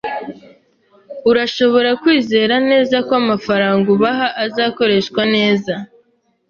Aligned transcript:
Urashobora 1.29 1.89
kwizera 2.01 2.55
neza 2.69 2.95
ko 3.07 3.11
amafaranga 3.21 3.87
ubaha 3.95 4.27
azakoreshwa 4.45 5.21
neza. 5.35 5.73